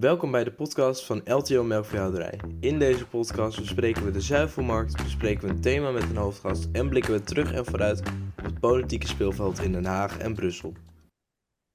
[0.00, 2.40] Welkom bij de podcast van LTO Melkveehouderij.
[2.60, 6.88] In deze podcast bespreken we de zuivelmarkt, bespreken we een thema met een hoofdgast en
[6.88, 8.00] blikken we terug en vooruit
[8.38, 10.72] op het politieke speelveld in Den Haag en Brussel.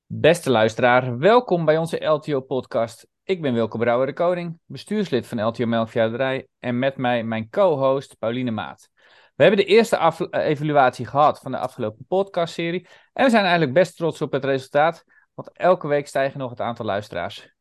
[0.05, 3.07] Beste luisteraar, welkom bij onze LTO-podcast.
[3.23, 8.17] Ik ben Wilke Brouwer de Koning, bestuurslid van LTO Melkveehouderij en met mij mijn co-host
[8.19, 8.89] Pauline Maat.
[9.35, 13.97] We hebben de eerste evaluatie gehad van de afgelopen podcastserie en we zijn eigenlijk best
[13.97, 15.03] trots op het resultaat,
[15.33, 17.54] want elke week stijgen nog het aantal luisteraars.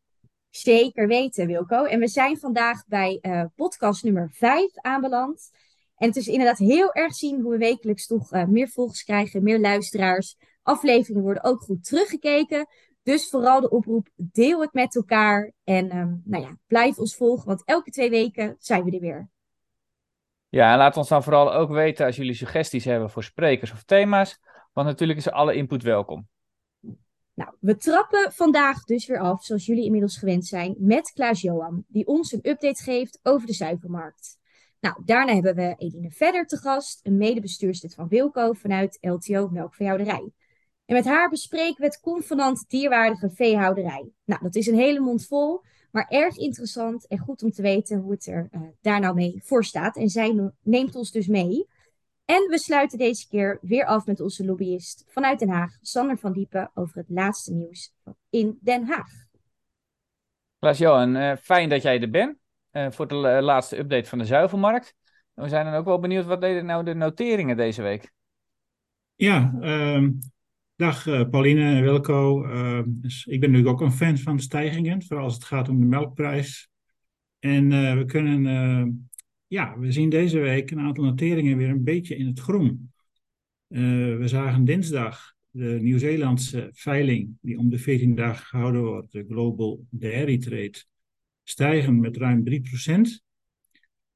[0.56, 1.84] Zeker weten, Wilco.
[1.84, 5.50] En we zijn vandaag bij uh, podcast nummer 5 aanbeland.
[5.96, 9.42] En het is inderdaad heel erg zien hoe we wekelijks toch uh, meer volgers krijgen,
[9.42, 10.36] meer luisteraars.
[10.62, 12.66] Afleveringen worden ook goed teruggekeken.
[13.02, 15.52] Dus vooral de oproep, deel het met elkaar.
[15.64, 19.28] En um, nou ja, blijf ons volgen, want elke twee weken zijn we er weer.
[20.48, 23.82] Ja, en laat ons dan vooral ook weten als jullie suggesties hebben voor sprekers of
[23.82, 24.40] thema's.
[24.72, 26.28] Want natuurlijk is alle input welkom.
[27.34, 31.84] Nou, we trappen vandaag dus weer af, zoals jullie inmiddels gewend zijn, met Klaas Johan,
[31.88, 34.38] die ons een update geeft over de zuivelmarkt.
[34.80, 40.32] Nou, daarna hebben we Eline Vedder te gast, een medebestuurslid van Wilco vanuit LTO Melkveehouderij.
[40.86, 44.10] En met haar bespreken we het convenant dierwaardige veehouderij.
[44.24, 47.98] Nou, dat is een hele mond vol, maar erg interessant en goed om te weten
[47.98, 49.96] hoe het er uh, daar nou mee voor staat.
[49.96, 51.66] En zij neemt ons dus mee.
[52.24, 56.32] En we sluiten deze keer weer af met onze lobbyist vanuit Den Haag, Sander van
[56.32, 57.94] Diepen, over het laatste nieuws
[58.30, 59.10] in Den Haag.
[60.58, 62.36] Klaas-Johan, uh, fijn dat jij er bent
[62.72, 64.94] uh, voor de laatste update van de zuivelmarkt.
[65.34, 68.12] We zijn dan ook wel benieuwd, wat deden nou de noteringen deze week?
[69.14, 70.08] Ja, uh,
[70.76, 72.46] dag Pauline en Wilco.
[72.86, 75.86] Dus ik ben natuurlijk ook een fan van stijgingen, vooral als het gaat om de
[75.86, 76.68] melkprijs.
[77.38, 79.08] En we kunnen
[79.46, 82.92] ja, we zien deze week een aantal noteringen weer een beetje in het groen.
[83.68, 89.24] Uh, we zagen dinsdag de Nieuw-Zeelandse veiling, die om de 14 dagen gehouden wordt, de
[89.28, 90.84] Global Dairy Trade,
[91.42, 92.52] stijgen met ruim 3%.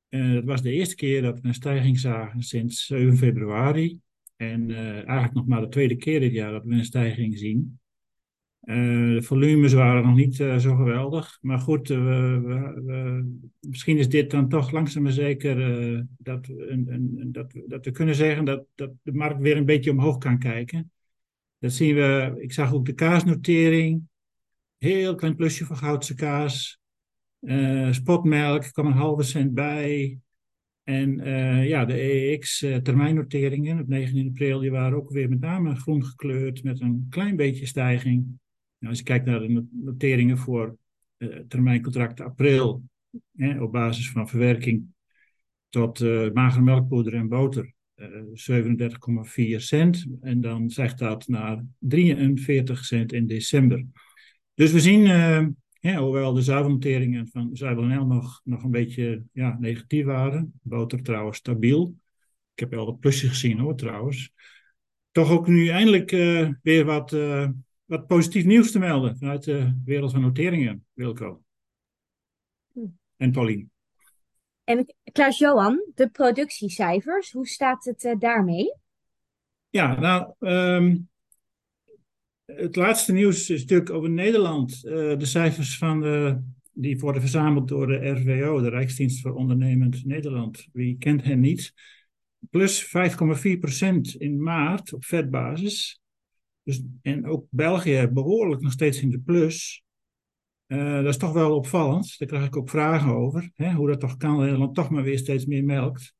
[0.09, 3.99] Uh, dat was de eerste keer dat we een stijging zagen sinds 7 februari.
[4.37, 7.79] En uh, eigenlijk nog maar de tweede keer dit jaar dat we een stijging zien.
[8.69, 11.39] Uh, de volumes waren nog niet uh, zo geweldig.
[11.41, 13.29] Maar goed, uh, we, we,
[13.61, 15.57] misschien is dit dan toch langzaam maar zeker
[16.19, 19.91] dat, een, een, dat, dat we kunnen zeggen dat, dat de markt weer een beetje
[19.91, 20.93] omhoog kan kijken.
[21.59, 24.03] Dat zien we, ik zag ook de kaasnotering.
[24.79, 26.81] Heel klein plusje voor goudse kaas.
[27.91, 30.19] spotmelk kwam een halve cent bij.
[30.83, 31.17] En
[31.65, 36.63] ja, de EEX termijnnoteringen op 19 april, die waren ook weer met name groen gekleurd
[36.63, 38.39] met een klein beetje stijging.
[38.79, 40.77] Nou, als je kijkt naar de noteringen voor
[41.19, 42.83] uh, termijncontracten april,
[43.37, 44.87] hè, op basis van verwerking
[45.69, 48.07] tot uh, magere melkpoeder en boter, uh,
[49.55, 50.07] 37,4 cent.
[50.21, 53.87] En dan zegt dat naar 43 cent in december.
[54.55, 55.07] Dus we zien,
[55.97, 61.95] hoewel de zuivelnoteringen van zuivel nog, nog een beetje ja, negatief waren, boter trouwens stabiel.
[62.53, 64.33] Ik heb wel wat plusjes gezien hoor trouwens.
[65.11, 66.11] Toch ook nu eindelijk
[66.63, 67.17] weer wat
[67.89, 71.43] wat positief nieuws te melden vanuit de wereld van noteringen, Wilco.
[72.73, 72.81] Hm.
[73.17, 73.67] En Pauline.
[74.65, 78.75] En Klaas-Johan, de productiecijfers, hoe staat het uh, daarmee?
[79.69, 81.09] Ja, nou, um,
[82.45, 84.81] het laatste nieuws is natuurlijk over Nederland.
[84.85, 90.05] Uh, de cijfers van de, die worden verzameld door de RWO, de Rijksdienst voor Ondernemend
[90.05, 90.67] Nederland.
[90.73, 91.73] Wie kent hen niet?
[92.51, 96.01] Plus 5,4% in maart op vetbasis.
[96.69, 99.83] Dus, en ook België behoorlijk nog steeds in de plus.
[100.67, 102.19] Uh, dat is toch wel opvallend.
[102.19, 103.51] Daar krijg ik ook vragen over.
[103.55, 106.15] Hè, hoe dat toch kan, Nederland toch maar weer steeds meer melkt.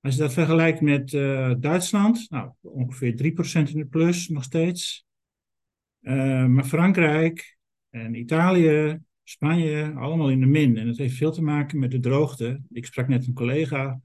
[0.00, 3.32] Als je dat vergelijkt met uh, Duitsland, nou, ongeveer
[3.66, 5.06] 3% in de plus nog steeds.
[6.00, 7.58] Uh, maar Frankrijk
[7.90, 10.76] en Italië, Spanje, allemaal in de min.
[10.76, 12.62] En dat heeft veel te maken met de droogte.
[12.70, 14.00] Ik sprak net een collega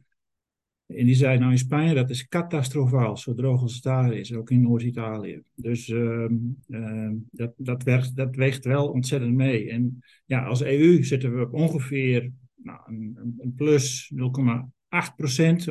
[0.96, 4.34] en die zei, nou in Spanje, dat is catastrofaal, zo droog als het daar is,
[4.34, 5.42] ook in Noord-Italië.
[5.56, 6.30] Dus uh,
[6.68, 9.70] uh, dat, dat, dat weegt wel ontzettend mee.
[9.70, 14.20] En ja, als EU zitten we op ongeveer nou, een, een plus 0,8%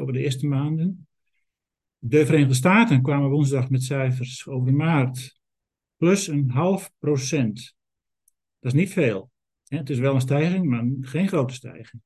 [0.00, 1.06] over de eerste maanden.
[1.98, 5.40] De Verenigde Staten kwamen woensdag met cijfers over maart,
[5.96, 7.74] plus een half procent.
[8.58, 9.30] Dat is niet veel.
[9.64, 12.02] Het is wel een stijging, maar geen grote stijging.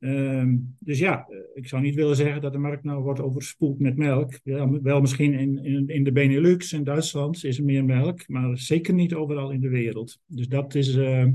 [0.00, 3.78] Um, dus ja, eh, ik zou niet willen zeggen dat de markt nou wordt overspoeld
[3.78, 4.38] met melk.
[4.44, 8.58] Wel, wel misschien in, in, in, de Benelux en Duitsland is er meer melk, maar
[8.58, 10.18] zeker niet overal in de wereld.
[10.26, 11.26] Dus dat is uh,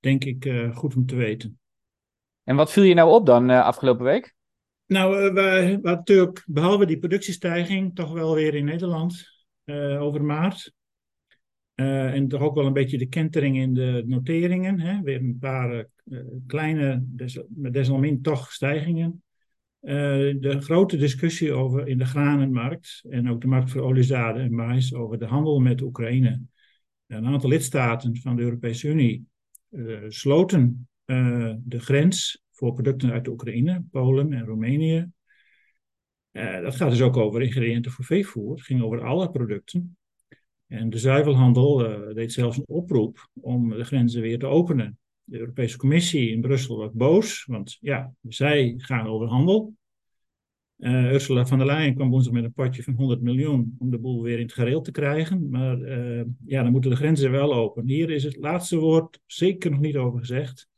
[0.00, 1.58] denk ik uh, goed om te weten.
[2.44, 4.34] En wat viel je nou op dan afgelopen week?
[4.86, 9.24] Nou, we natuurlijk behalve die productiestijging toch wel weer in Nederland
[9.98, 10.72] over maart.
[11.74, 14.80] En toch ook wel een beetje de kentering in de noteringen.
[14.80, 15.00] Hè?
[15.00, 15.86] Weer een paar
[16.46, 19.22] kleine, des, desalniettemin toch stijgingen.
[19.80, 19.92] Uh,
[20.40, 24.94] de grote discussie over in de granenmarkt en ook de markt voor oliezaden en mais
[24.94, 26.42] over de handel met Oekraïne.
[27.06, 29.26] Een aantal lidstaten van de Europese Unie
[30.08, 35.10] sloten de grens voor producten uit de Oekraïne, Polen en Roemenië.
[36.32, 38.50] dat gaat dus ook over ingrediënten voor veevoer.
[38.50, 39.96] Het ging over alle producten.
[40.66, 41.76] En de zuivelhandel
[42.14, 44.98] deed zelfs een oproep om de grenzen weer te openen.
[45.28, 49.74] De Europese Commissie in Brussel was boos, want ja, zij gaan over handel.
[50.78, 53.98] Uh, Ursula von der Leyen kwam woensdag met een potje van 100 miljoen om de
[53.98, 55.50] boel weer in het gereel te krijgen.
[55.50, 57.88] Maar uh, ja, dan moeten de grenzen wel open.
[57.88, 60.68] Hier is het laatste woord zeker nog niet over gezegd.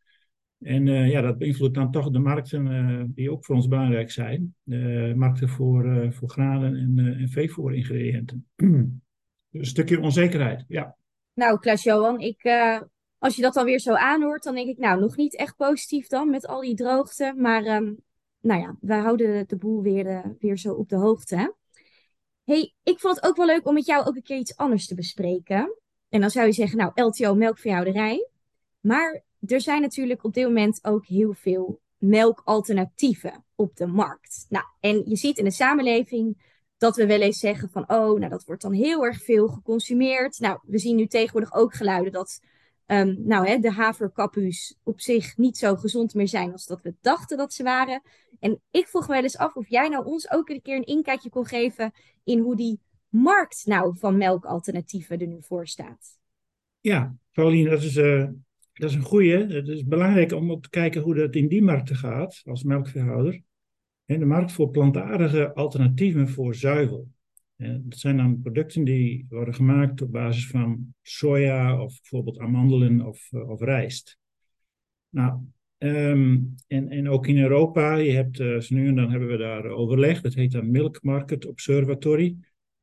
[0.58, 4.54] En ja, dat beïnvloedt dan toch de markten die ook voor ons belangrijk zijn.
[5.16, 8.46] Markten voor, voor granen en, en veevoeringrediënten.
[8.56, 9.00] een
[9.60, 10.96] stukje onzekerheid, ja.
[11.34, 12.42] Nou, Klaas-Johan, ik,
[13.18, 16.06] als je dat dan weer zo aanhoort, dan denk ik, nou, nog niet echt positief
[16.06, 17.32] dan met al die droogte.
[17.36, 18.02] Maar um,
[18.40, 21.36] nou ja, wij houden de boel weer, uh, weer zo op de hoogte.
[21.36, 21.48] Hè?
[22.44, 24.86] hey, ik vond het ook wel leuk om met jou ook een keer iets anders
[24.86, 25.76] te bespreken.
[26.08, 28.28] En dan zou je zeggen, nou, LTO melkveehouderij.
[28.80, 34.46] Maar er zijn natuurlijk op dit moment ook heel veel melkalternatieven op de markt.
[34.48, 38.28] Nou, en je ziet in de samenleving dat we wel eens zeggen van, oh, nou
[38.28, 40.38] dat wordt dan heel erg veel geconsumeerd.
[40.38, 42.40] Nou, we zien nu tegenwoordig ook geluiden dat
[42.90, 46.94] um, nou, hè, de haverkapus op zich niet zo gezond meer zijn als dat we
[47.00, 48.02] dachten dat ze waren.
[48.40, 50.86] En ik vroeg me wel eens af of jij nou ons ook een keer een
[50.86, 51.92] inkijkje kon geven
[52.24, 56.18] in hoe die markt nou van melkalternatieven er nu voor staat.
[56.80, 58.28] Ja, Pauline, dat is, uh,
[58.72, 59.36] dat is een goeie.
[59.36, 63.42] Het is belangrijk om ook te kijken hoe dat in die markten gaat als melkveehouder
[64.16, 67.08] de markt voor plantaardige alternatieven voor zuivel.
[67.58, 73.28] Dat zijn dan producten die worden gemaakt op basis van soja of bijvoorbeeld amandelen of,
[73.32, 74.18] eh, of rijst.
[75.08, 75.40] Nou,
[75.78, 79.64] um, en, en ook in Europa, je hebt, zo nu en dan hebben we daar
[79.64, 82.36] overleg, dat heet dan Milk Market Observatory.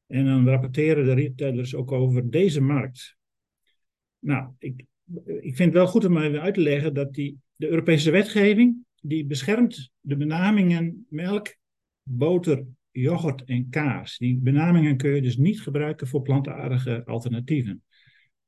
[0.07, 3.17] En dan rapporteren de retailers ook over deze markt.
[4.19, 4.85] Nou, ik,
[5.25, 8.85] ik vind het wel goed om even uit te leggen dat die, de Europese wetgeving,
[9.01, 11.55] die beschermt de benamingen melk,
[12.03, 12.65] boter,
[13.01, 14.17] yoghurt en kaas.
[14.17, 17.83] Die benamingen kun je dus niet gebruiken voor plantaardige alternatieven.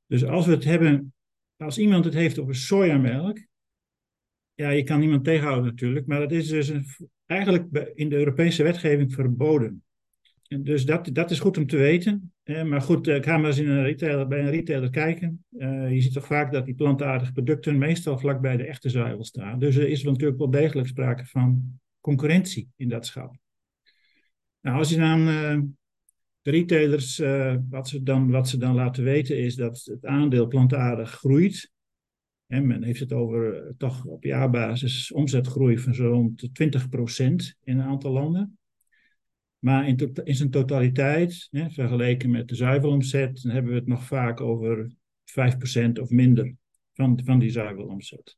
[0.05, 1.13] Dus als we het hebben,
[1.57, 3.45] als iemand het heeft over sojamelk,
[4.53, 6.71] ja, je kan niemand tegenhouden natuurlijk, maar dat is dus
[7.25, 9.83] eigenlijk in de Europese wetgeving verboden.
[10.47, 12.33] En dus dat, dat is goed om te weten.
[12.44, 15.45] maar goed, ik ga maar eens in een retailer, bij een retailer kijken.
[15.51, 19.23] Uh, je ziet toch vaak dat die plantaardige producten meestal vlak bij de echte zuivel
[19.23, 19.59] staan.
[19.59, 23.35] Dus er is natuurlijk wel degelijk sprake van concurrentie in dat schap.
[24.68, 25.60] Nou, als je dan uh,
[26.42, 30.48] de retailers, uh, wat, ze dan, wat ze dan laten weten is dat het aandeel
[30.48, 31.72] plantaardig groeit.
[32.48, 36.40] En men heeft het over toch op jaarbasis omzetgroei van zo'n 20%
[37.64, 38.58] in een aantal landen.
[39.60, 44.04] Maar in, in zijn totaliteit, hè, vergeleken met de zuivelomzet, dan hebben we het nog
[44.04, 44.92] vaak over
[45.25, 46.56] 5% of minder
[46.94, 48.38] van, van die zuivelomzet.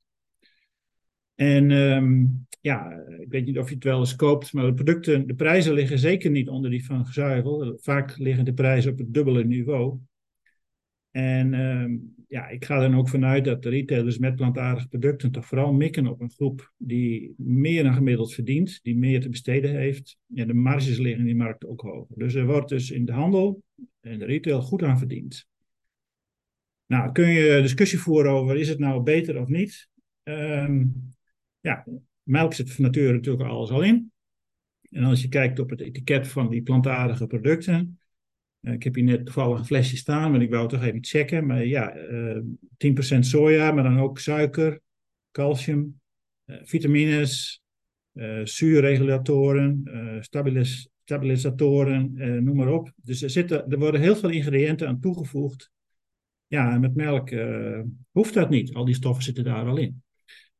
[1.35, 5.27] En um, ja, ik weet niet of je het wel eens koopt, maar de producten,
[5.27, 7.77] de prijzen liggen zeker niet onder die van zuivel.
[7.81, 9.99] Vaak liggen de prijzen op het dubbele niveau.
[11.11, 15.45] En um, ja, ik ga er ook vanuit dat de retailers met plantaardige producten toch
[15.45, 20.17] vooral mikken op een groep die meer dan gemiddeld verdient, die meer te besteden heeft.
[20.35, 22.17] En de marges liggen in die markt ook hoger.
[22.17, 23.63] Dus er wordt dus in de handel
[23.99, 25.47] en de retail goed aan verdiend.
[26.85, 29.89] Nou, kun je discussie voeren over is het nou beter of niet?
[30.23, 31.13] Um,
[31.59, 31.85] ja,
[32.29, 34.11] melk zit van nature natuurlijk alles al in.
[34.89, 37.99] En als je kijkt op het etiket van die plantaardige producten,
[38.59, 41.45] eh, ik heb hier net toevallig een flesje staan, maar ik wou toch even checken.
[41.45, 42.43] Maar ja, uh, eh,
[42.77, 44.81] 10% soja, maar dan ook suiker,
[45.31, 46.01] calcium,
[46.45, 47.61] uh, vitamines,
[48.43, 49.83] zuurregulatoren,
[50.19, 52.91] stabilis stabilisatoren, noem maar op.
[52.95, 55.71] Dus er, zitten, er worden heel veel ingrediënten aan toegevoegd.
[56.47, 57.31] Ja, en met melk
[58.11, 58.73] hoeft dat niet.
[58.73, 60.03] Al die stoffen zitten daar al in.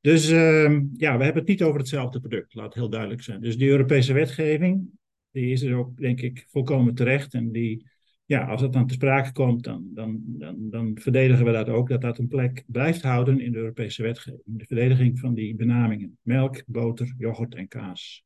[0.01, 3.41] Dus ehm, ja, we hebben het niet over hetzelfde product, laat heel duidelijk zijn.
[3.41, 4.89] Dus die Europese wetgeving,
[5.31, 7.33] die is er ook, denk ik, volkomen terecht.
[7.33, 7.89] En die,
[8.25, 11.89] ja, als het dan te sprake komt, dan, dan, dan, dan verdedigen we dat ook,
[11.89, 14.41] dat dat een plek blijft houden in de Europese wetgeving.
[14.45, 18.23] De verdediging van die benamingen: melk, boter, yoghurt en kaas.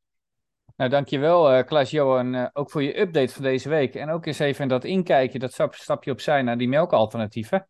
[0.76, 3.94] Nou, dankjewel uh, Klaas-Johan, uh, ook voor je update van deze week.
[3.94, 7.68] En ook eens even dat inkijkje, dat stap, stapje opzij naar die melkalternatieven.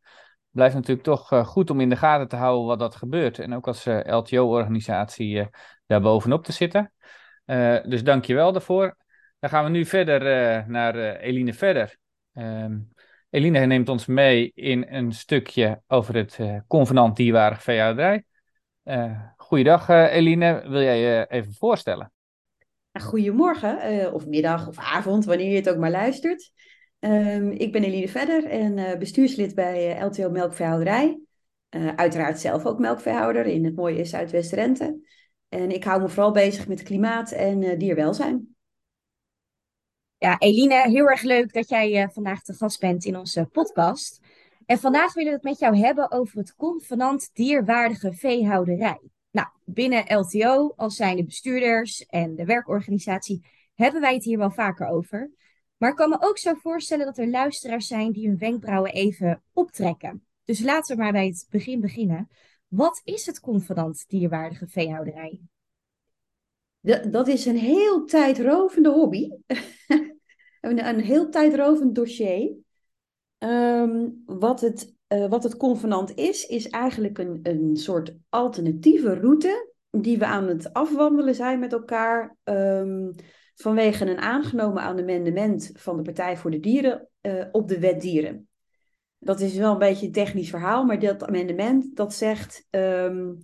[0.54, 3.38] Blijft natuurlijk toch uh, goed om in de gaten te houden wat dat gebeurt.
[3.38, 5.49] En ook als LTO-organisatie
[5.87, 6.92] daar bovenop te zitten.
[7.88, 8.96] dus dankjewel daarvoor.
[9.38, 10.20] Dan gaan we nu verder
[10.70, 11.96] naar Eline Verder.
[12.32, 12.92] Um,
[13.30, 18.25] Eline neemt ons mee in een stukje over het convenant dierwaardig veehouderij.
[19.37, 22.12] Goeiedag Eline, wil jij je even voorstellen?
[23.00, 26.52] Goedemorgen, of middag of avond, wanneer je het ook maar luistert.
[27.04, 31.20] Um, ik ben Eline Vedder en bestuurslid bij LTO Melkveehouderij.
[31.96, 35.00] uiteraard zelf ook melkveehouder in het mooie Zuidwest-Rente.
[35.49, 38.56] En ik hou me vooral bezig met klimaat en dierwelzijn.
[40.18, 44.20] Ja, Eline, heel erg leuk dat jij vandaag te gast bent in onze podcast.
[44.66, 49.00] En vandaag willen we het met jou hebben over het convenant dierwaardige veehouderij.
[49.30, 54.50] Nou, binnen LTO, als zijn de bestuurders en de werkorganisatie, hebben wij het hier wel
[54.50, 55.30] vaker over.
[55.76, 59.43] Maar ik kan me ook zo voorstellen dat er luisteraars zijn die hun wenkbrauwen even
[59.52, 60.26] optrekken.
[60.45, 62.28] Dus laten we maar bij het begin beginnen.
[62.69, 65.40] Wat is het convenant dierwaardige veehouderij?
[67.11, 69.31] Dat is een heel tijdrovende hobby.
[70.61, 72.54] een, een heel tijdrovend dossier.
[73.38, 79.73] Ehm, wat, het, uh, wat het convenant is, is eigenlijk een, een soort alternatieve route
[79.90, 83.14] die we aan het afwandelen zijn met elkaar um,
[83.54, 88.49] vanwege een aangenomen amendement van de Partij voor de Dieren uh, op de wet dieren.
[89.18, 93.40] Dat is wel een beetje een technisch verhaal, maar dat amendement dat zegt um,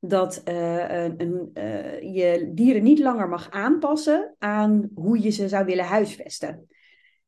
[0.00, 5.64] dat uh, een, uh, je dieren niet langer mag aanpassen aan hoe je ze zou
[5.64, 6.66] willen huisvesten.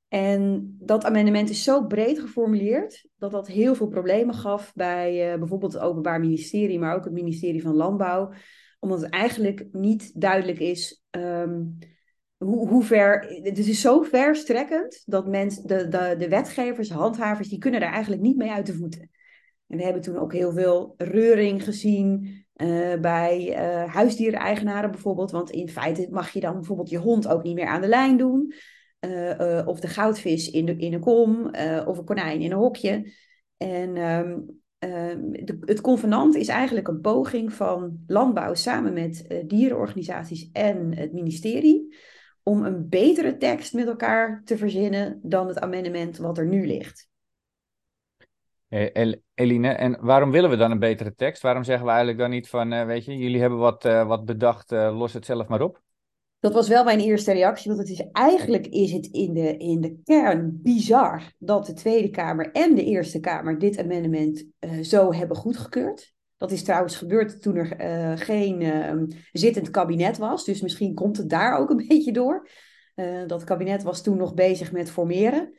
[0.09, 5.73] En dat amendement is zo breed geformuleerd dat dat heel veel problemen gaf bij bijvoorbeeld
[5.73, 8.33] het Openbaar Ministerie, maar ook het ministerie van Landbouw,
[8.81, 11.79] omdat het eigenlijk niet duidelijk is um,
[12.43, 13.41] hoe, hoe ver.
[13.43, 18.23] Het is zo verstrekkend dat mensen, de, de, de wetgevers, handhavers, die kunnen daar eigenlijk
[18.23, 19.11] niet mee uit de voeten.
[19.67, 25.31] En we hebben toen ook heel veel reuring gezien uh, bij uh, huisdiereigenaren bijvoorbeeld.
[25.31, 28.17] Want in feite mag je dan bijvoorbeeld je hond ook niet meer aan de lijn
[28.17, 28.53] doen.
[29.01, 31.51] Uh, of de goudvis in, de, in een kom.
[31.87, 33.13] of een konijn in een hokje.
[33.57, 34.61] En um,
[35.45, 41.97] de, het convenant is eigenlijk een poging van landbouw samen met dierenorganisaties en het ministerie.
[42.43, 47.11] Om een betere tekst met elkaar te verzinnen dan het amendement wat er nu ligt.
[49.35, 51.43] Eline, en waarom willen we dan een betere tekst?
[51.43, 54.25] Waarom zeggen we eigenlijk dan niet van, uh, weet je, jullie hebben wat, uh, wat
[54.25, 55.81] bedacht, uh, los het zelf maar op?
[56.41, 59.81] Dat was wel mijn eerste reactie, want het is, eigenlijk is het in de, in
[59.81, 64.45] de kern bizar dat de Tweede Kamer en de Eerste Kamer dit amendement
[64.83, 66.13] zo hebben goedgekeurd.
[66.43, 71.31] Dat is trouwens gebeurd toen er geen ehm, zittend kabinet was, dus misschien komt het
[71.31, 72.49] daar ook een beetje door.
[73.27, 75.53] dat kabinet was toen nog bezig met formeren.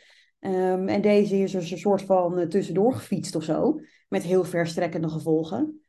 [0.45, 4.43] Um, en deze is dus een soort van uh, tussendoor gefietst of zo, met heel
[4.43, 5.81] verstrekkende gevolgen.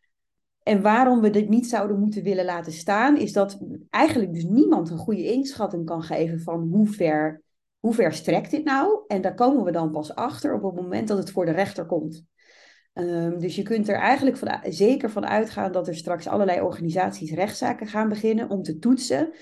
[0.62, 3.58] En waarom we dit niet zouden moeten willen laten staan, is dat
[3.90, 7.42] eigenlijk dus niemand een goede inschatting kan geven van hoe ver,
[7.78, 9.04] hoe ver strekt dit nou.
[9.06, 11.86] En daar komen we dan pas achter op het moment dat het voor de rechter
[11.86, 12.24] komt.
[12.94, 17.32] Um, dus je kunt er eigenlijk van, zeker van uitgaan dat er straks allerlei organisaties
[17.32, 19.32] rechtszaken gaan beginnen om te toetsen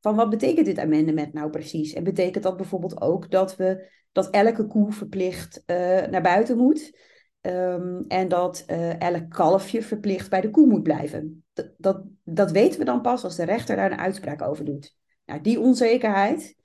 [0.00, 1.92] van wat betekent dit amendement nou precies?
[1.92, 5.76] En betekent dat bijvoorbeeld ook dat, we, dat elke koe verplicht uh,
[6.06, 6.98] naar buiten moet
[7.40, 11.44] um, en dat uh, elk kalfje verplicht bij de koe moet blijven?
[11.76, 14.96] Dat, dat, weten we dan pas als de rechter daar een uitspraak over doet.
[15.24, 16.56] Nou, die onzekerheid,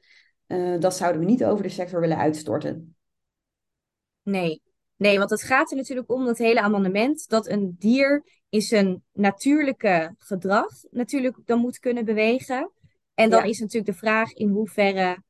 [0.47, 2.95] uh, dat zouden we niet over de sector willen uitstorten.
[4.23, 4.61] Nee,
[4.97, 9.03] Nee, want het gaat er natuurlijk om, dat hele amendement, dat een dier in zijn
[9.13, 12.71] natuurlijke gedrag natuurlijk dan moet kunnen bewegen.
[13.13, 15.23] En dan is natuurlijk de vraag in hoeverre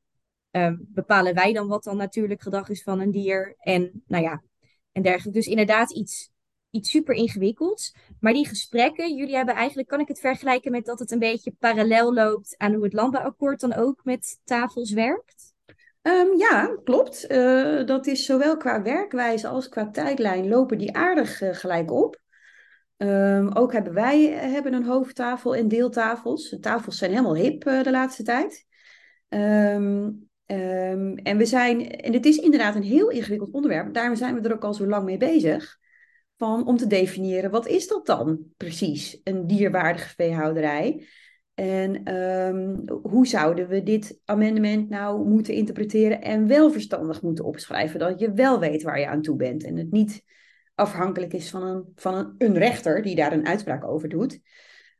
[0.51, 3.55] um, bepalen wij dan wat dan natuurlijk gedrag is van een dier.
[3.59, 4.43] En nou ja,
[4.91, 5.39] en dergelijke.
[5.39, 6.29] Dus inderdaad iets,
[6.69, 7.95] iets super ingewikkelds.
[8.19, 11.55] Maar die gesprekken, jullie hebben eigenlijk, kan ik het vergelijken met dat het een beetje
[11.59, 15.55] parallel loopt aan hoe het landbouwakkoord dan ook met tafels werkt?
[16.07, 17.31] Um, ja, klopt.
[17.31, 22.21] Uh, dat is zowel qua werkwijze als qua tijdlijn lopen die aardig uh, gelijk op.
[22.97, 26.49] Um, ook hebben wij eh, hebben een hoofdtafel en deeltafels.
[26.49, 28.65] De tafels zijn helemaal hip de laatste tijd.
[29.29, 30.29] Um,
[31.23, 33.93] en we zijn, en het is inderdaad een heel ingewikkeld onderwerp.
[33.93, 35.77] Daarom zijn we er ook al zo lang mee bezig.
[36.37, 41.07] Van, om te definiëren, wat is dat dan precies, een dierwaardige veehouderij?
[41.59, 42.01] En
[43.01, 47.99] hoe zouden we dit amendement nou moeten interpreteren en wel verstandig moeten opschrijven?
[47.99, 50.23] Dat je wel weet waar je aan toe bent en het niet
[50.75, 54.39] afhankelijk is van een, van een, een rechter die daar een uitspraak over doet.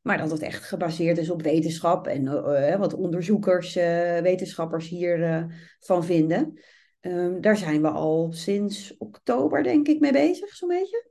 [0.01, 3.83] Maar dat het echt gebaseerd is op wetenschap en uh, wat onderzoekers, uh,
[4.19, 6.59] wetenschappers hiervan van vinden.
[7.01, 11.09] Um, daar zijn we al sinds oktober, denk ik, mee bezig, zo'n beetje.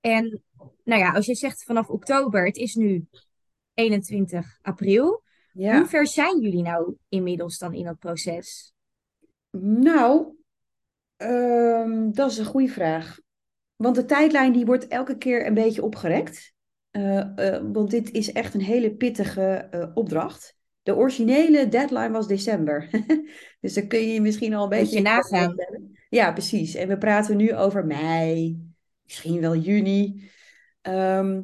[0.00, 0.42] En
[0.84, 3.06] nou ja, als je zegt vanaf oktober, het is nu
[3.76, 5.22] 21 april.
[5.52, 5.78] Ja.
[5.78, 8.74] Hoe ver zijn jullie nou inmiddels dan in dat proces?
[9.60, 10.36] Nou,
[11.16, 13.18] Ehm, dat is een goede vraag.
[13.76, 16.54] Want de tijdlijn die wordt elke keer een beetje opgerekt.
[16.92, 20.56] Uh, uh, want dit is echt een hele pittige uh, opdracht.
[20.82, 22.88] De originele deadline was december.
[23.60, 24.96] dus dan kun je je misschien al een beetje...
[24.96, 25.54] je nagaan.
[26.08, 26.74] Ja, precies.
[26.74, 28.58] En we praten nu over mei,
[29.02, 30.30] misschien wel juni.
[30.80, 31.42] Ehm,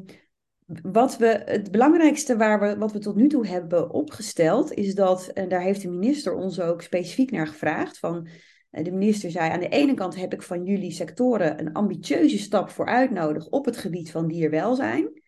[0.82, 5.26] wat we, het belangrijkste waar we, wat we tot nu toe hebben opgesteld, is dat,
[5.26, 8.28] en daar heeft de minister ons ook specifiek naar gevraagd, van
[8.70, 12.70] de minister zei, aan de ene kant heb ik van jullie sectoren een ambitieuze stap
[12.70, 15.22] vooruit nodig op het gebied van dierwelzijn.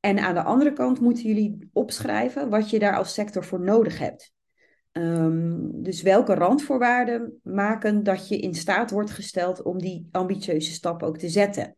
[0.00, 3.98] En aan de andere kant moeten jullie opschrijven wat je daar als sector voor nodig
[3.98, 4.34] hebt.
[4.92, 11.02] Um, dus welke randvoorwaarden maken dat je in staat wordt gesteld om die ambitieuze stap
[11.02, 11.76] ook te zetten.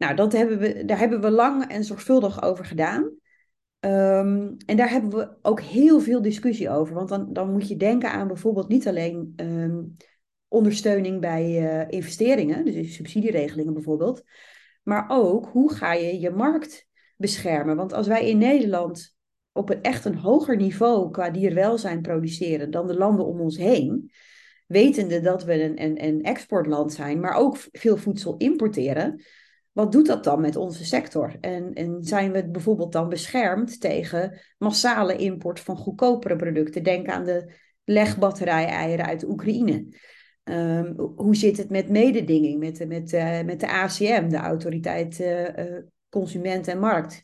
[0.00, 3.02] Nou, dat hebben we, daar hebben we lang en zorgvuldig over gedaan.
[3.80, 6.94] Um, en daar hebben we ook heel veel discussie over.
[6.94, 9.96] Want dan, dan moet je denken aan bijvoorbeeld niet alleen um,
[10.48, 14.22] ondersteuning bij uh, investeringen, dus subsidieregelingen bijvoorbeeld,
[14.82, 17.76] maar ook hoe ga je je markt beschermen.
[17.76, 19.16] Want als wij in Nederland
[19.52, 24.10] op een echt een hoger niveau qua dierwelzijn produceren dan de landen om ons heen,
[24.66, 29.22] wetende dat we een, een, een exportland zijn, maar ook veel voedsel importeren,
[29.80, 31.36] wat doet dat dan met onze sector?
[31.40, 36.82] En, en zijn we bijvoorbeeld dan beschermd tegen massale import van goedkopere producten?
[36.82, 37.52] Denk aan de
[37.84, 39.86] legbatterij-eieren uit Oekraïne.
[40.44, 45.78] Um, hoe zit het met mededinging, met, met, uh, met de ACM, de Autoriteit uh,
[46.08, 47.22] Consument en Markt?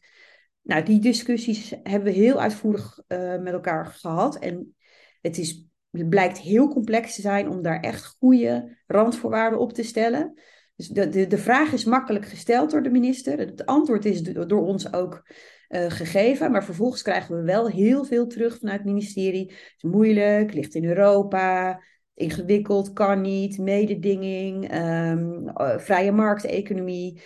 [0.62, 3.00] Nou, die discussies hebben we heel uitvoerig
[3.40, 4.38] met elkaar gehad.
[4.38, 4.75] En
[5.20, 9.82] het, is, het blijkt heel complex te zijn om daar echt goede randvoorwaarden op te
[9.82, 10.34] stellen.
[10.76, 13.38] Dus de, de, de vraag is makkelijk gesteld door de minister.
[13.38, 15.23] Het antwoord is door ons ook
[15.68, 16.50] uh, gegeven.
[16.50, 19.47] Maar vervolgens krijgen we wel heel veel terug vanuit het ministerie.
[19.47, 21.80] Het is moeilijk, ligt in Europa,
[22.14, 27.23] ingewikkeld, kan niet, mededinging, um, uh, vrije markteconomie.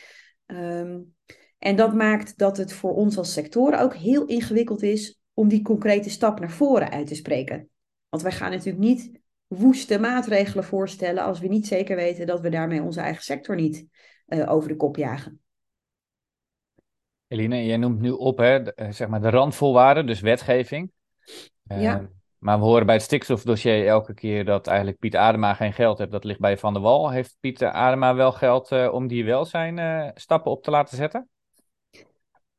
[0.47, 1.14] Um,
[1.59, 5.63] en dat maakt dat het voor ons als sectoren ook heel ingewikkeld is om die
[5.63, 7.69] concrete stap naar voren uit te spreken.
[8.08, 9.20] Want wij gaan natuurlijk niet
[9.56, 13.86] woeste maatregelen voorstellen als we niet zeker weten dat we daarmee onze eigen sector niet
[14.26, 15.41] uh, over de kop jagen.
[17.26, 20.91] Eline, jij noemt nu op hè, de, zeg maar de randvoorwaarden, dus wetgeving.
[21.63, 22.00] Ja.
[22.00, 22.06] Uh,
[22.39, 26.10] maar we horen bij het stikstofdossier elke keer dat eigenlijk Piet Adema geen geld heeft.
[26.10, 27.10] Dat ligt bij Van der Wal.
[27.10, 31.28] Heeft Piet Adema wel geld uh, om die welzijn stappen op te laten zetten?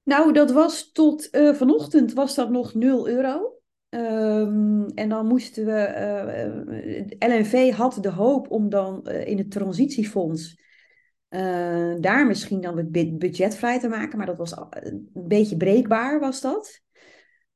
[0.03, 3.60] Nou, dat was tot vanochtend was dat nog 0 euro.
[3.93, 9.51] Um, en dan moesten we, uh, LNV had de hoop om dan uh, in het
[9.51, 10.59] transitiefonds
[11.99, 16.41] daar misschien dan het budget vrij te maken, maar dat was een beetje breekbaar was
[16.41, 16.81] dat.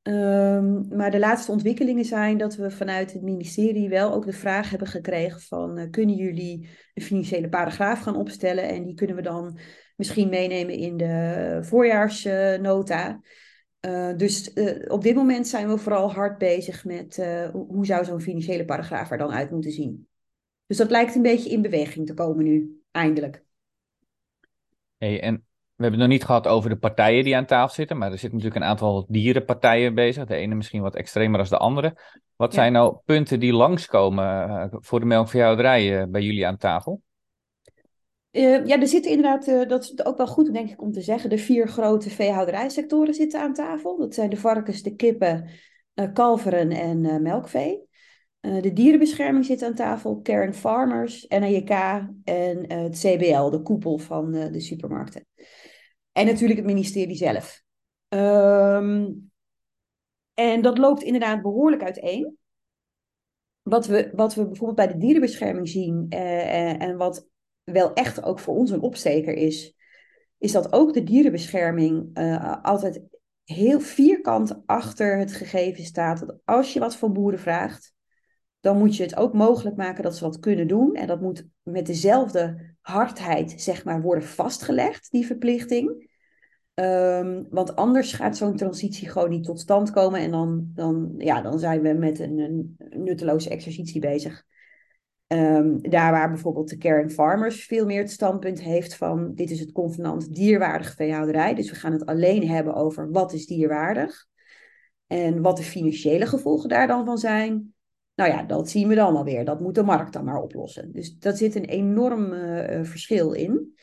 [0.02, 4.70] Um, maar de laatste ontwikkelingen zijn dat we vanuit het ministerie wel ook de vraag
[4.70, 9.60] hebben gekregen van kunnen jullie een financiële paragraaf gaan opstellen en die kunnen we dan
[9.96, 13.20] misschien meenemen in de voorjaarsnota.
[13.86, 18.06] Uh, dus uh, op dit moment zijn we vooral hard bezig met uh, hoe zou
[18.06, 20.08] zo'n financiële paragraaf er dan uit moeten zien.
[20.68, 23.44] Dus dat lijkt een beetje in beweging te komen nu, eindelijk.
[24.98, 25.34] Hey, en
[25.76, 28.18] we hebben het nog niet gehad over de partijen die aan tafel zitten, maar er
[28.18, 30.26] zitten natuurlijk een aantal dierenpartijen bezig.
[30.26, 31.98] De ene misschien wat extremer dan de andere.
[32.36, 32.58] Wat ja.
[32.58, 37.02] zijn nou punten die langskomen voor de melkveehouderij bij jullie aan tafel?
[38.36, 41.02] Uh, ja, er zitten inderdaad, uh, dat is ook wel goed denk ik om te
[41.02, 43.98] zeggen, de vier grote veehouderijsectoren zitten aan tafel.
[43.98, 45.50] Dat zijn de varkens, de kippen,
[45.96, 47.84] uh, kalveren en melkvee.
[48.40, 51.70] de dierenbescherming zit aan tafel, Caring Farmers, NAJK
[52.24, 55.26] en het CBL, de koepel van de supermarkten.
[56.12, 57.64] En natuurlijk het ministerie zelf.
[58.10, 59.32] Um,
[60.34, 62.38] en dat loopt inderdaad behoorlijk uiteen.
[63.62, 67.28] Wat we, wat we bijvoorbeeld bij de dierenbescherming zien en wat
[67.66, 69.76] wel echt ook voor ons een opsteker is,
[70.38, 73.02] is dat ook de dierenbescherming uh, altijd
[73.44, 77.94] heel vierkant achter het gegeven staat dat als je wat van boeren vraagt,
[78.60, 80.96] dan moet je het ook mogelijk maken dat ze wat kunnen doen.
[80.96, 86.14] En dat moet met dezelfde hardheid, zeg maar, worden vastgelegd, die verplichting.
[86.74, 90.20] Um, want anders gaat zo'n transitie gewoon niet tot stand komen.
[90.20, 94.44] En dan, dan, ja, dan zijn we met een, een nutteloze exercitie bezig.
[95.28, 99.60] Um, daar waar bijvoorbeeld de Caring Farmers veel meer het standpunt heeft van dit is
[99.60, 101.54] het convenant dierwaardige veehouderij.
[101.54, 104.26] Dus we gaan het alleen hebben over wat is dierwaardig.
[105.08, 107.74] En wat de financiële gevolgen daar dan van zijn.
[108.16, 109.46] Nou ja, dat zien we dan alweer.
[109.46, 110.92] Dat moet de markt dan maar oplossen.
[110.92, 113.74] Dus dat zit een enorm uh, verschil in.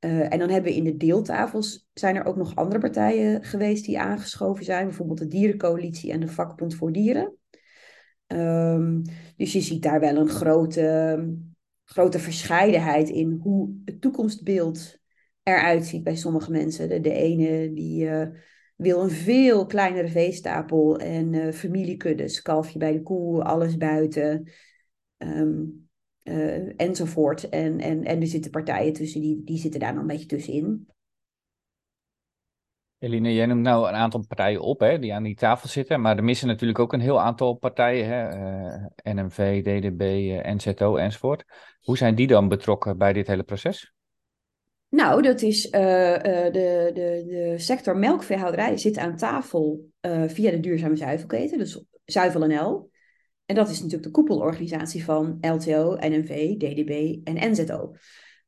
[0.00, 3.84] Uh, en dan hebben we in de deeltafels, zijn er ook nog andere partijen geweest
[3.84, 4.86] die aangeschoven zijn.
[4.86, 7.36] Bijvoorbeeld de Dierencoalitie en de Vakbond voor Dieren.
[8.32, 9.02] Um,
[9.36, 11.18] dus je ziet daar wel een grote
[11.84, 14.98] grote verscheidenheid in hoe het toekomstbeeld
[15.42, 16.88] eruit ziet bij sommige mensen.
[16.88, 18.26] De, de ene die uh,
[18.76, 24.50] wil een veel kleinere veestapel en uh, familiekuddes, kalfje bij de koe, alles buiten.
[25.18, 25.88] Um,
[26.22, 27.48] uh, enzovoort.
[27.48, 30.88] En, en, en er zitten partijen tussen, die, die zitten daar nog een beetje tussenin.
[33.02, 36.16] Eline, jij noemt nou een aantal partijen op hè, die aan die tafel zitten, maar
[36.16, 41.44] er missen natuurlijk ook een heel aantal partijen, hè, uh, NMV, DDB, uh, NZO enzovoort.
[41.80, 43.92] Hoe zijn die dan betrokken bij dit hele proces?
[44.88, 49.90] Nou, dat is uh, de, de, de sector melkveehouderij zit aan tafel
[50.26, 52.90] via de duurzame zuivelketen, dus Zuivel NL.
[53.44, 57.94] En dat is natuurlijk de koepelorganisatie van LTO, NMV, DDB en NZO.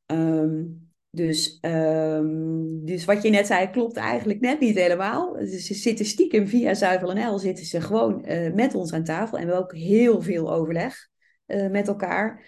[0.05, 0.84] Um,
[1.15, 5.37] dus, um, dus wat je net zei klopt eigenlijk net niet helemaal.
[5.45, 9.37] Ze zitten stiekem via Zuivel NL zitten ze gewoon uh, met ons aan tafel.
[9.37, 11.07] En we hebben ook heel veel overleg
[11.47, 12.43] uh, met elkaar.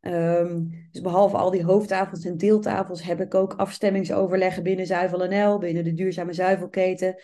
[0.00, 5.58] Um, dus behalve al die hoofdtafels en deeltafels heb ik ook afstemmingsoverleggen binnen Zuivel NL,
[5.58, 7.14] binnen de duurzame zuivelketen.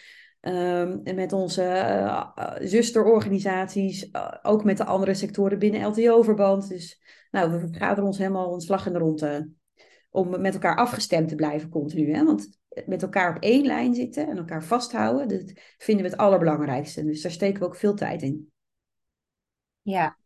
[0.41, 2.27] Um, en met onze uh,
[2.59, 4.11] zusterorganisaties,
[4.43, 6.69] ook met de andere sectoren binnen LTO-verband.
[6.69, 9.51] Dus nou, we vergaderen ons helemaal een slag in de ronde
[10.17, 12.13] om met elkaar afgestemd te blijven continu.
[12.13, 12.25] Hè?
[12.25, 17.05] Want met elkaar op één lijn zitten en elkaar vasthouden, dat vinden we het allerbelangrijkste.
[17.05, 18.53] Dus daar steken we ook veel tijd in.
[19.83, 20.19] Ja.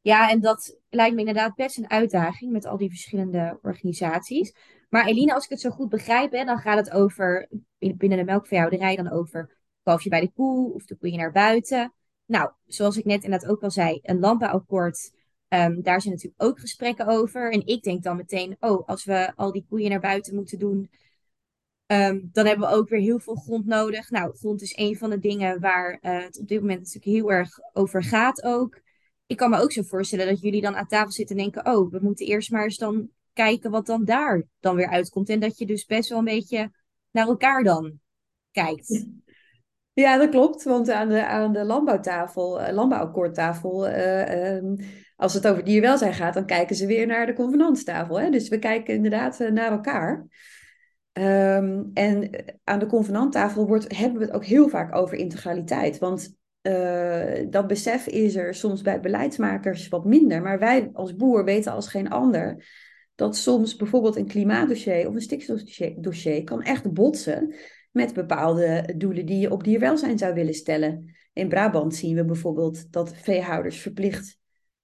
[0.00, 4.54] ja, en dat lijkt me inderdaad best een uitdaging met al die verschillende organisaties.
[4.88, 7.48] Maar Eline, als ik het zo goed begrijp, hè, dan gaat het over
[7.78, 11.94] binnen de melkveehouderij dan over kalfje bij de koe of de koeien naar buiten.
[12.26, 15.10] Nou, zoals ik net inderdaad ook al zei, een landbouwakkoord
[15.48, 17.52] Um, daar zijn natuurlijk ook gesprekken over.
[17.52, 20.90] En ik denk dan meteen, oh, als we al die koeien naar buiten moeten doen,
[21.86, 24.10] um, dan hebben we ook weer heel veel grond nodig.
[24.10, 27.30] Nou, grond is een van de dingen waar uh, het op dit moment natuurlijk heel
[27.30, 28.80] erg over gaat ook.
[29.26, 31.90] Ik kan me ook zo voorstellen dat jullie dan aan tafel zitten en denken, oh,
[31.90, 35.28] we moeten eerst maar eens dan kijken wat dan daar dan weer uitkomt.
[35.28, 36.70] En dat je dus best wel een beetje
[37.10, 38.00] naar elkaar dan
[38.50, 39.06] kijkt.
[39.92, 40.62] Ja, dat klopt.
[40.62, 44.76] Want aan de, aan de landbouwtafel, uh, landbouwakkoordtafel, uh,
[45.18, 48.20] als het over dierwelzijn gaat, dan kijken ze weer naar de convenantstafel.
[48.20, 48.30] Hè?
[48.30, 50.26] Dus we kijken inderdaad uh, naar elkaar.
[51.12, 52.30] Um, en
[52.64, 55.98] aan de convenanttafel wordt, hebben we het ook heel vaak over integraliteit.
[55.98, 56.36] Want
[57.50, 60.42] dat besef is er soms bij beleidsmakers wat minder.
[60.42, 62.64] Maar wij als boer weten als geen ander
[63.14, 67.54] dat soms bijvoorbeeld een klimaatdossier of een stikstofdossier kan echt botsen
[67.90, 71.16] met bepaalde doelen die je op dierwelzijn zou willen stellen.
[71.32, 74.38] In Brabant zien we bijvoorbeeld dat veehouders verplicht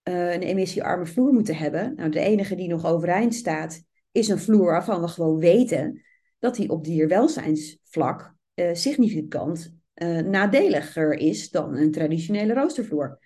[0.09, 1.93] uh, een emissiearme vloer moeten hebben.
[1.97, 6.03] Nou, de enige die nog overeind staat is een vloer waarvan we gewoon weten
[6.39, 13.19] dat die op dierwelzijnsvlak uh, significant uh, nadeliger is dan een traditionele roostervloer.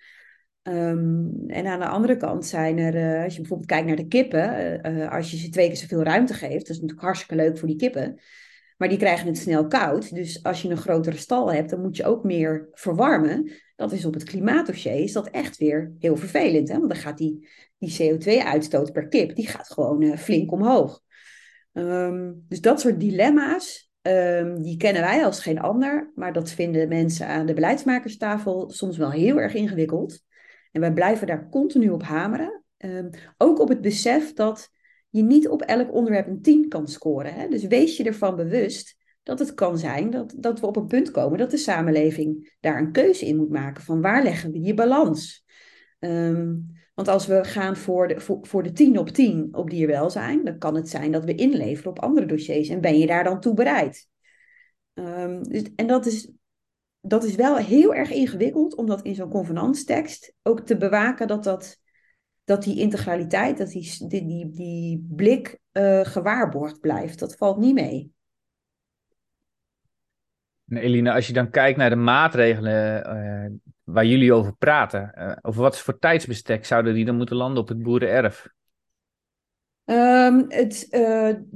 [0.63, 4.81] Um, en aan de andere kant zijn er, als je bijvoorbeeld kijkt naar de kippen,
[5.09, 7.77] als je ze twee keer zoveel ruimte geeft, dat is natuurlijk hartstikke leuk voor die
[7.77, 8.19] kippen.
[8.79, 10.15] Maar die krijgen het snel koud.
[10.15, 13.51] Dus als je een grotere stal hebt, dan moet je ook meer verwarmen.
[13.75, 16.67] Dat is op het klimaatdossier is dat echt weer heel vervelend.
[16.67, 16.77] Hè?
[16.77, 21.01] Want dan gaat die, die CO2-uitstoot per kip, die gaat gewoon uh, flink omhoog.
[21.73, 26.11] Um, dus dat soort dilemma's, um, die kennen wij als geen ander.
[26.15, 30.19] Maar dat vinden mensen aan de beleidsmakerstafel soms wel heel erg ingewikkeld.
[30.71, 32.63] En wij blijven daar continu op hameren.
[32.77, 34.71] Um, ook op het besef dat
[35.09, 37.33] je niet op elk onderwerp een 10 kan scoren.
[37.33, 37.47] Hè?
[37.47, 41.11] Dus wees je ervan bewust dat het kan zijn dat, dat we op een punt
[41.11, 44.73] komen dat de samenleving daar een keuze in moet maken van waar leggen we die
[44.73, 45.45] balans.
[45.99, 50.43] Um, want als we gaan voor de, voor, voor de 10 op 10 op dierwelzijn,
[50.43, 52.69] dan kan het zijn dat we inleveren op andere dossiers.
[52.69, 54.07] En ben je daar dan toe bereid?
[54.93, 56.31] Um, dus, en dat is,
[57.01, 61.43] dat is wel heel erg ingewikkeld om dat in zo'n convenantstekst ook te bewaken dat
[61.43, 61.79] dat
[62.49, 67.19] dat die integraliteit, dat die, die, die, die blik uh, gewaarborgd blijft.
[67.19, 68.11] Dat valt niet mee.
[70.67, 75.61] Eline, als je dan kijkt naar de maatregelen uh, waar jullie over praten, uh, over
[75.61, 78.47] wat voor tijdsbestek zouden die dan moeten landen op het boerenerf?
[79.85, 80.87] Um, het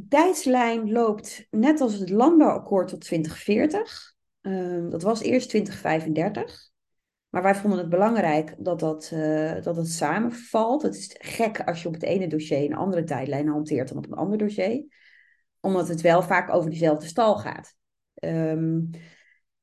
[0.10, 4.13] tijdslijn loopt net als het landbouwakkoord tot 2040.
[4.41, 6.71] Um, dat was eerst 2035.
[7.33, 10.81] Maar wij vonden het belangrijk dat, dat, uh, dat het samenvalt.
[10.81, 14.05] Het is gek als je op het ene dossier een andere tijdlijn hanteert dan op
[14.05, 14.85] een ander dossier.
[15.59, 17.75] Omdat het wel vaak over dezelfde stal gaat.
[18.23, 18.89] Um,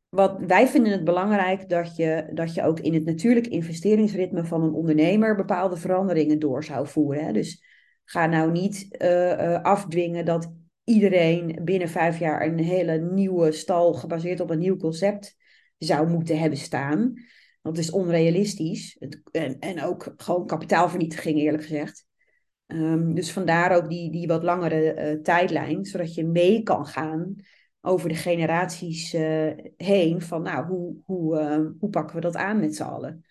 [0.09, 4.63] wat, wij vinden het belangrijk dat je, dat je ook in het natuurlijk investeringsritme van
[4.63, 7.25] een ondernemer bepaalde veranderingen door zou voeren.
[7.25, 7.33] Hè?
[7.33, 7.65] Dus
[8.05, 10.53] ga nou niet uh, uh, afdwingen dat
[10.85, 15.37] iedereen binnen vijf jaar een hele nieuwe stal gebaseerd op een nieuw concept
[15.79, 17.15] zou moeten hebben staan.
[17.63, 18.97] Dat is onrealistisch.
[18.99, 22.07] Het, en, en ook gewoon kapitaalvernietiging, eerlijk gezegd.
[22.67, 27.35] Ehm, dus vandaar ook die, die wat langere uh, tijdlijn, zodat je mee kan gaan
[27.81, 32.61] over de generaties uh, heen van nou, hoe, hoe, uh, hoe pakken we dat aan
[32.61, 33.25] met z'n allen.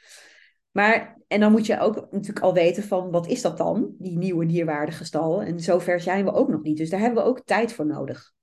[0.72, 4.18] Maar, en dan moet je ook natuurlijk al weten van wat is dat dan, die
[4.18, 5.42] nieuwe dierwaardige stal.
[5.42, 8.34] En zover zijn we ook nog niet, dus daar hebben we ook tijd voor nodig.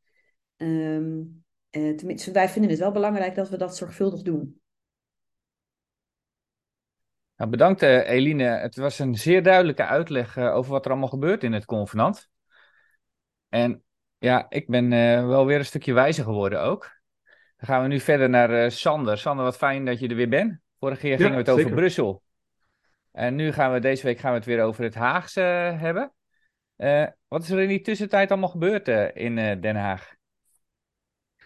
[0.56, 4.60] Um, tenminste, wij vinden het wel belangrijk dat we dat zorgvuldig doen.
[7.36, 8.44] Nou, bedankt uh, Eline.
[8.44, 12.28] Het was een zeer duidelijke uitleg uh, over wat er allemaal gebeurt in het convenant.
[13.48, 13.82] En
[14.18, 16.94] ja, ik ben uh, wel weer een stukje wijzer geworden ook.
[17.56, 19.18] Dan gaan we nu verder naar Sander.
[19.18, 20.58] Sander, wat fijn dat je er weer bent.
[20.78, 22.22] Vorige keer gingen we het over Brussel.
[23.12, 26.12] En nu gaan we deze week gaan we het weer over het Haagse hebben.
[27.28, 30.14] wat is er in die tussentijd allemaal gebeurd in Den Haag?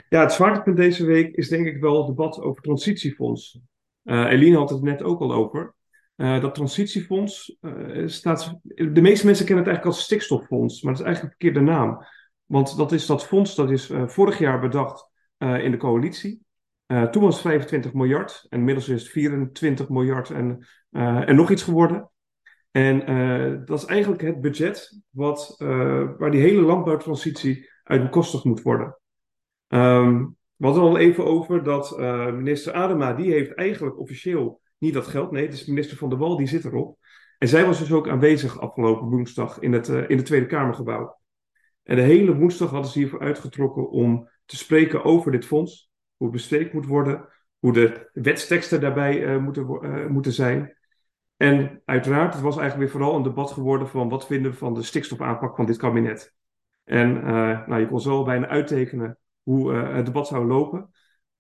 [0.09, 3.61] Ja, het zwaartepunt deze week is denk ik wel het debat over transitiefonds.
[4.05, 5.75] Eline had het net ook al over.
[6.21, 8.59] Uh, dat transitiefonds uh, staat.
[8.63, 12.05] De meeste mensen kennen het eigenlijk als stikstoffonds, maar dat is eigenlijk een verkeerde naam.
[12.45, 16.43] Want dat is dat fonds dat is uh, vorig jaar bedacht in de coalitie.
[17.11, 21.63] toen was het 25 miljard en inmiddels is het 24 miljard en, en nog iets
[21.63, 22.11] geworden.
[22.71, 25.55] En dat is eigenlijk het budget wat,
[26.19, 28.99] waar die hele landbouwtransitie uit bekostigd moet worden.
[29.69, 31.99] Um, we hadden al even over dat
[32.33, 36.19] minister Adema, die heeft eigenlijk officieel niet dat geld, nee, het is minister Van der
[36.19, 36.99] Wal, die zit erop.
[37.39, 41.19] En zij was dus ook aanwezig afgelopen woensdag in het, uh, in het Tweede Kamergebouw.
[41.83, 45.91] En de hele woensdag hadden ze hiervoor uitgetrokken om te spreken over dit fonds.
[46.17, 50.77] Hoe het besteed moet worden, hoe de wetsteksten daarbij uh, moeten, uh, moeten zijn.
[51.37, 54.75] En uiteraard, het was eigenlijk weer vooral een debat geworden van wat vinden we van
[54.75, 56.35] de stikstofaanpak van dit kabinet.
[56.85, 57.13] En
[57.67, 60.91] nou, je kon zo bijna uittekenen hoe het debat zou lopen.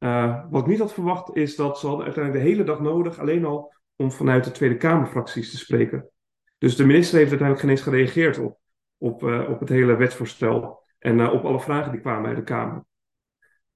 [0.00, 3.18] Uh, wat ik niet had verwacht is dat ze hadden uiteindelijk de hele dag nodig,
[3.18, 6.10] alleen al om vanuit de Tweede Kamerfracties te spreken.
[6.58, 8.58] Dus de minister heeft uiteindelijk geen eens gereageerd op,
[8.98, 12.42] op, uh, op het hele wetsvoorstel en uh, op alle vragen die kwamen uit de
[12.42, 12.84] Kamer.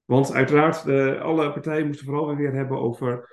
[0.05, 0.87] Want uiteraard,
[1.19, 3.29] alle partijen moesten vooral weer hebben over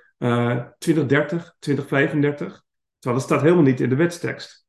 [0.77, 2.63] 2030, 2035.
[2.99, 4.65] Terwijl dat staat helemaal niet in de wetstekst.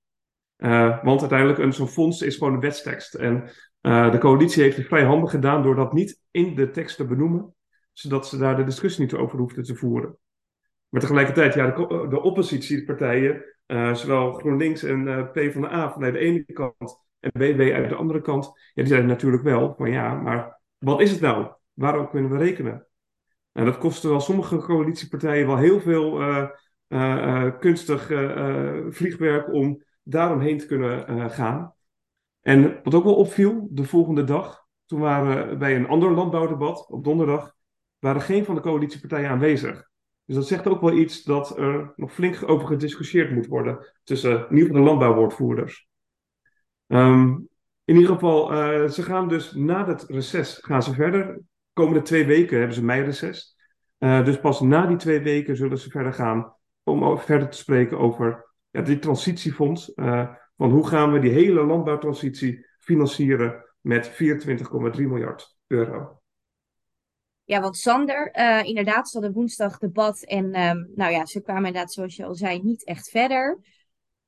[1.02, 3.14] want uiteindelijk, zo'n fonds is gewoon een wetstekst.
[3.14, 7.06] En de coalitie heeft het vrij handig gedaan door dat niet in de tekst te
[7.06, 7.54] benoemen
[7.94, 10.18] zodat ze daar de discussie niet over hoefden te voeren.
[10.88, 16.44] Maar tegelijkertijd, ja, de, de oppositiepartijen, uh, zowel GroenLinks en uh, PvdA vanuit de ene
[16.44, 20.60] kant en BB uit de andere kant, ja, die zeiden natuurlijk wel van ja, maar
[20.78, 21.52] wat is het nou?
[21.72, 22.86] Waarop kunnen we rekenen?
[23.52, 26.18] Nou, dat kostte wel sommige coalitiepartijen wel heel veel
[27.58, 28.06] kunstig
[28.88, 31.74] vliegwerk om daaromheen te kunnen gaan.
[32.40, 36.86] En wat ook wel opviel, de volgende dag, toen waren we bij een ander landbouwdebat
[36.88, 37.54] op donderdag,
[38.04, 39.88] waren geen van de coalitiepartijen aanwezig.
[40.24, 44.46] Dus dat zegt ook wel iets dat er nog flink over gediscussieerd moet worden tussen
[44.50, 45.88] in ieder de landbouwwoordvoerders.
[46.86, 47.48] Um,
[47.84, 51.40] in ieder geval, uh, ze gaan dus na het reces gaan ze verder.
[51.72, 53.56] Komende twee weken hebben ze meireces.
[53.98, 57.98] Uh, dus pas na die twee weken zullen ze verder gaan om verder te spreken
[57.98, 59.92] over ja, dit transitiefonds.
[59.94, 64.16] Uh, van hoe gaan we die hele landbouwtransitie financieren met 24,3
[64.94, 66.22] miljard euro.
[67.44, 71.66] Ja, want Sander, uh, inderdaad, ze hadden woensdag debat en um, nou ja, ze kwamen
[71.66, 73.58] inderdaad, zoals je al zei, niet echt verder.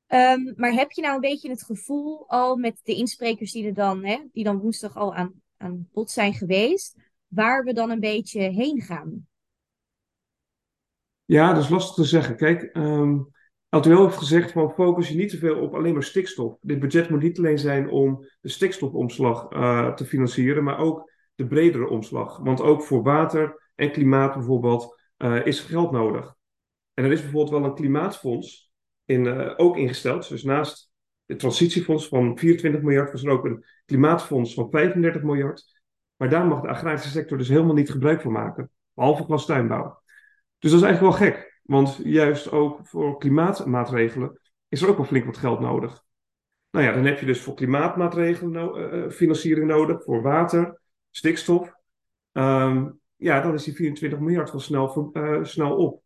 [0.07, 3.73] Um, maar heb je nou een beetje het gevoel al met de insprekers die er
[3.73, 6.95] dan, hè, die dan woensdag al aan, aan bod zijn geweest,
[7.27, 9.27] waar we dan een beetje heen gaan?
[11.25, 12.35] Ja, dat is lastig te zeggen.
[12.35, 13.31] Kijk, um,
[13.69, 16.57] LTO heeft gezegd van focus je niet te veel op alleen maar stikstof.
[16.61, 21.06] Dit budget moet niet alleen zijn om de stikstofomslag uh, te financieren, maar ook
[21.37, 22.37] de bredere omslag.
[22.37, 26.35] Want ook voor water en klimaat bijvoorbeeld uh, is geld nodig.
[26.93, 28.71] En er is bijvoorbeeld wel een klimaatfonds
[29.05, 30.29] in, uh, ook ingesteld.
[30.29, 30.91] Dus naast
[31.25, 35.81] het transitiefonds van 24 miljard was er ook een klimaatfonds van 35 miljard.
[36.15, 38.71] Maar daar mag de agrarische sector dus helemaal niet gebruik van maken.
[38.93, 40.01] Behalve qua tuinbouw.
[40.59, 41.61] Dus dat is eigenlijk wel gek.
[41.63, 46.03] Want juist ook voor klimaatmaatregelen is er ook wel flink wat geld nodig.
[46.71, 50.81] Nou ja, dan heb je dus voor klimaatmaatregelen uh, financiering nodig, voor water,
[51.17, 51.73] stikstof,
[52.31, 56.03] um, ja, dan is die 24 miljard wel snel, uh, snel op.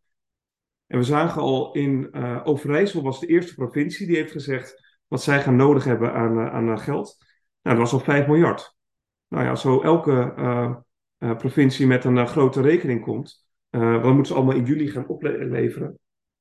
[0.86, 5.22] En we zagen al in uh, Overijssel was de eerste provincie die heeft gezegd wat
[5.22, 7.16] zij gaan nodig hebben aan, uh, aan geld.
[7.62, 8.76] Nou, dat was al 5 miljard.
[9.28, 10.84] Nou ja, zo elke
[11.18, 15.98] provincie met een grote rekening komt, dan moeten ze allemaal in juli gaan opleveren.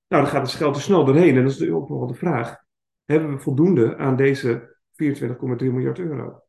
[0.08, 1.38] Nou, dan gaat het geld te snel doorheen.
[1.38, 2.58] En dat is ook nog wel de vraag.
[3.06, 6.44] Hebben we voldoende aan deze 24,3 miljard euro?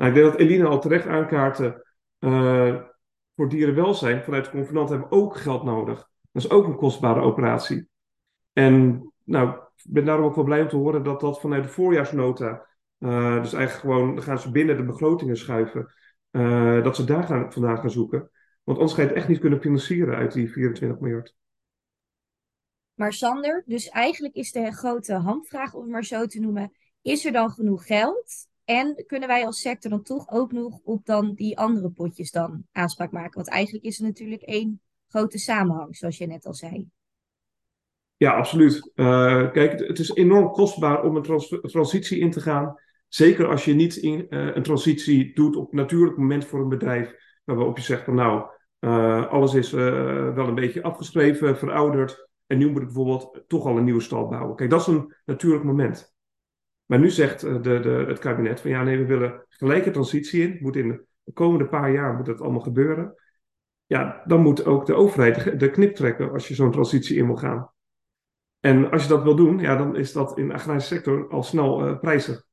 [0.00, 1.86] Nou, ik denk dat Elina al terecht aankaartte.
[2.18, 2.82] Uh,
[3.36, 6.08] voor dierenwelzijn vanuit de convenant hebben we ook geld nodig.
[6.32, 7.88] Dat is ook een kostbare operatie.
[8.52, 12.66] En nou, ben daarom ook wel blij om te horen dat dat vanuit de voorjaarsnota,
[12.98, 15.94] uh, dus eigenlijk gewoon, dan gaan ze binnen de begrotingen schuiven,
[16.30, 18.30] uh, dat ze daar gaan, vandaan gaan zoeken.
[18.64, 21.36] Want anders ga je het echt niet kunnen financieren uit die 24 miljard.
[22.94, 27.24] Maar Sander, dus eigenlijk is de grote handvraag, om het maar zo te noemen, is
[27.24, 28.48] er dan genoeg geld?
[28.70, 32.64] En kunnen wij als sector dan toch ook nog op dan die andere potjes dan
[32.72, 33.34] aanspraak maken?
[33.34, 36.88] Want eigenlijk is er natuurlijk één grote samenhang, zoals je net al zei.
[38.16, 38.90] Ja, absoluut.
[38.94, 42.74] Uh, kijk, het is enorm kostbaar om een trans transitie in te gaan.
[43.08, 47.14] Zeker als je niet in, uh, een transitie doet op natuurlijk moment voor een bedrijf.
[47.44, 52.28] Waarop je zegt van nou, uh, alles is wel een beetje afgeschreven, verouderd.
[52.46, 54.56] En nu moet ik bijvoorbeeld toch al een nieuwe stal bouwen.
[54.56, 56.18] Kijk, dat is een natuurlijk moment.
[56.90, 60.58] Maar nu zegt de, de, het kabinet van ja, nee, we willen gelijke transitie in.
[60.60, 60.88] Moet in
[61.24, 63.14] de komende paar jaar moet dat allemaal gebeuren.
[63.86, 67.36] Ja, dan moet ook de overheid de knip trekken als je zo'n transitie in wil
[67.36, 67.72] gaan.
[68.60, 71.42] En als je dat wil doen, ja, dan is dat in de agrarische sector al
[71.42, 72.44] snel uh, prijzig.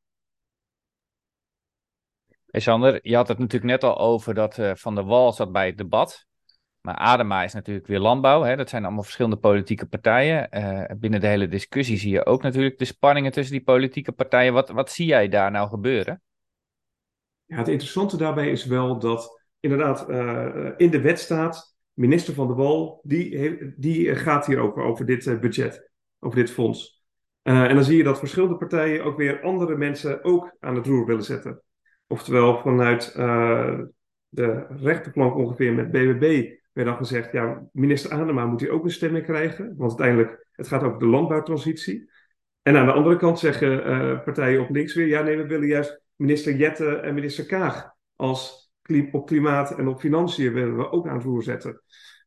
[2.46, 5.52] Hey Sander, je had het natuurlijk net al over dat uh, Van der Wal zat
[5.52, 6.26] bij het debat.
[6.88, 8.42] Maar Adema is natuurlijk weer landbouw.
[8.42, 8.56] Hè?
[8.56, 10.50] Dat zijn allemaal verschillende politieke partijen.
[10.52, 14.54] Uh, binnen de hele discussie zie je ook natuurlijk de spanningen tussen die politieke partijen.
[14.54, 16.22] Wat, wat zie jij daar nou gebeuren?
[17.46, 21.76] Ja, het interessante daarbij is wel dat inderdaad uh, in de wet staat...
[21.94, 27.04] minister Van der Wal, die, die gaat hier over, over dit budget, over dit fonds.
[27.42, 31.06] en dan zie je dat verschillende partijen ook weer andere mensen ook aan het roer
[31.06, 31.62] willen zetten.
[32.08, 33.14] Oftewel vanuit
[34.30, 38.92] de rechterplank ongeveer met BBB werd dan gezegd, ja, minister Adema moet hier ook een
[38.92, 42.10] stemming krijgen, want uiteindelijk, het gaat over de landbouwtransitie.
[42.62, 45.68] En aan de andere kant zeggen uh, partijen op links weer, ja nee, we willen
[45.68, 48.72] juist minister Jette en minister Kaag als
[49.12, 51.82] op klimaat en op financiën willen we ook aan het roer zetten.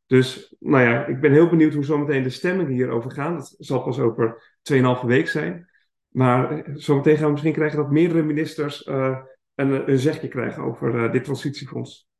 [0.05, 3.35] Dus nou ja, ik ben heel benieuwd hoe zometeen de stemmingen hierover gaan.
[3.35, 5.69] Dat zal pas over 2,5 week zijn.
[6.07, 9.17] Maar eh, zometeen gaan we misschien krijgen dat meerdere ministers uh,
[9.55, 12.10] een, zegje krijgen over dit transitiefonds.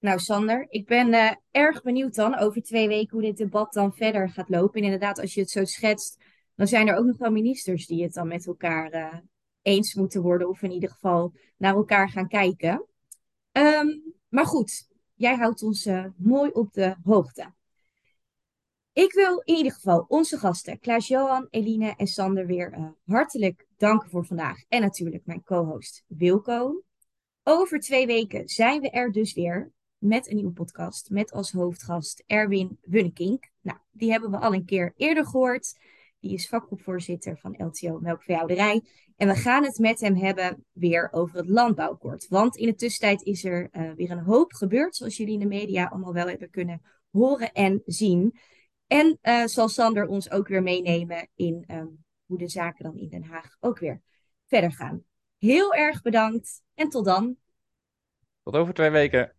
[0.00, 3.94] Nou, Sander, ik ben uh, erg benieuwd dan over twee weken hoe dit debat dan
[3.94, 4.78] verder gaat lopen.
[4.78, 8.02] En inderdaad, als je het zo schetst, dan zijn er ook nog wel ministers die
[8.02, 9.14] het dan met elkaar uh,
[9.62, 10.48] eens moeten worden.
[10.48, 12.86] Of in ieder geval naar elkaar gaan kijken.
[13.52, 17.52] Um, maar goed, jij houdt ons uh, mooi op de hoogte.
[18.92, 24.26] Ik wil in ieder geval onze gasten, Klaas-Johan, Eline en Sander, weer hartelijk danken voor
[24.26, 24.64] vandaag.
[24.68, 26.82] En natuurlijk mijn co-host Wilco.
[27.42, 31.10] Over twee weken zijn we er dus weer met een nieuwe podcast.
[31.10, 33.50] Met als hoofdgast Erwin Wunnekink.
[33.60, 35.78] Nou, die hebben we al een keer eerder gehoord.
[36.20, 38.82] Die is vakgroepvoorzitter van LTO Melkveehouderij.
[39.16, 42.28] En we gaan het met hem hebben weer over het landbouwkort.
[42.28, 44.96] Want in de tussentijd is er uh, weer een hoop gebeurd.
[44.96, 48.38] Zoals jullie in de media allemaal wel hebben kunnen horen en zien.
[48.86, 53.08] En uh, zal Sander ons ook weer meenemen in um, hoe de zaken dan in
[53.08, 54.00] Den Haag ook weer
[54.46, 55.04] verder gaan.
[55.38, 57.36] Heel erg bedankt en tot dan.
[58.42, 59.32] Tot over twee weken.